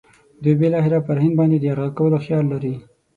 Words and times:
دوی 0.43 0.55
بالاخره 0.61 0.97
پر 1.07 1.17
هند 1.23 1.33
باندې 1.39 1.57
د 1.59 1.63
یرغل 1.69 1.91
کولو 1.97 2.17
خیال 2.25 2.45
لري. 2.53 2.73